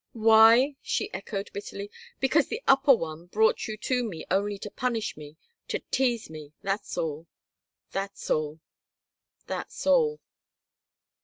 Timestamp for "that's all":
6.63-7.27, 7.91-8.61, 9.45-10.19